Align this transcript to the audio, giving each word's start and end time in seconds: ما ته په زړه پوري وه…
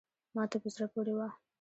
ما 0.35 0.43
ته 0.51 0.57
په 0.61 0.69
زړه 0.75 0.85
پوري 0.93 1.13
وه… 1.17 1.27